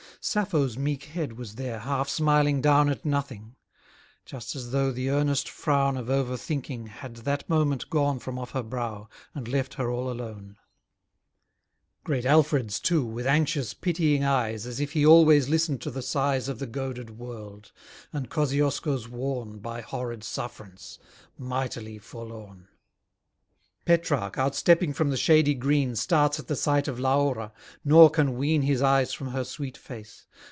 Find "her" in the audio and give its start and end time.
8.51-8.61, 9.75-9.89, 29.29-29.43